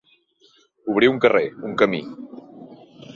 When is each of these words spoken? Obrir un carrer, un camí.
Obrir 0.93 1.11
un 1.15 1.21
carrer, 1.25 1.45
un 1.69 1.77
camí. 1.83 2.03